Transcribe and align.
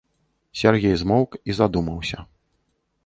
Сяргей 0.61 0.95
змоўк 1.01 1.37
і 1.51 1.57
задумаўся. 1.59 2.17